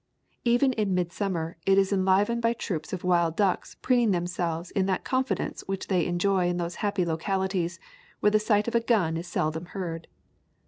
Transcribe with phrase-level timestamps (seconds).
[0.43, 4.87] Even in mid summer it is enlivened by troops of wild ducks preening themselves in
[4.87, 7.79] that confidence which they enjoy in those happy localities
[8.19, 10.07] where the sound of a gun is seldom heard.